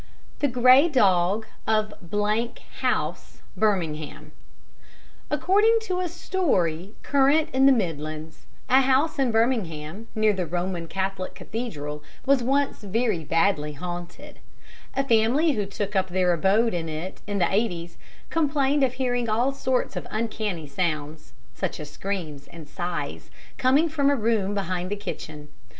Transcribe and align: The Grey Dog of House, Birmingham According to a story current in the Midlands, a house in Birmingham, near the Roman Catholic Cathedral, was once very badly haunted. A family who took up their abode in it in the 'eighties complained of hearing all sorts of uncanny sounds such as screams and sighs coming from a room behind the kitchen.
The 0.39 0.47
Grey 0.47 0.89
Dog 0.89 1.45
of 1.67 1.93
House, 2.79 3.41
Birmingham 3.55 4.31
According 5.29 5.77
to 5.83 5.99
a 5.99 6.09
story 6.09 6.95
current 7.03 7.49
in 7.53 7.67
the 7.67 7.71
Midlands, 7.71 8.47
a 8.67 8.81
house 8.81 9.19
in 9.19 9.31
Birmingham, 9.31 10.07
near 10.15 10.33
the 10.33 10.47
Roman 10.47 10.87
Catholic 10.87 11.35
Cathedral, 11.35 12.01
was 12.25 12.41
once 12.41 12.81
very 12.81 13.23
badly 13.23 13.73
haunted. 13.73 14.39
A 14.95 15.07
family 15.07 15.51
who 15.51 15.67
took 15.67 15.95
up 15.95 16.07
their 16.07 16.33
abode 16.33 16.73
in 16.73 16.89
it 16.89 17.21
in 17.27 17.37
the 17.37 17.53
'eighties 17.53 17.99
complained 18.31 18.83
of 18.83 18.93
hearing 18.93 19.29
all 19.29 19.51
sorts 19.53 19.95
of 19.95 20.07
uncanny 20.09 20.65
sounds 20.65 21.33
such 21.53 21.79
as 21.79 21.91
screams 21.91 22.47
and 22.47 22.67
sighs 22.67 23.29
coming 23.59 23.87
from 23.87 24.09
a 24.09 24.15
room 24.15 24.55
behind 24.55 24.89
the 24.89 24.95
kitchen. 24.95 25.49